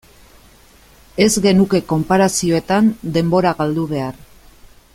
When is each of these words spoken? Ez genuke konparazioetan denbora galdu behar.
Ez 1.25 1.35
genuke 1.47 1.81
konparazioetan 1.91 2.89
denbora 3.19 3.53
galdu 3.61 3.85
behar. 3.93 4.19